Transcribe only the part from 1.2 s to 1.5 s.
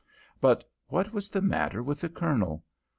the